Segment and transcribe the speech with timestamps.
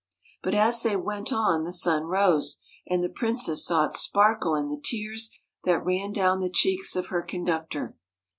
[0.41, 2.57] But as they went on the sun rose,
[2.87, 5.29] and the princess saw it sparkle in the tears
[5.65, 7.95] that ran down the cheeks of her conductor.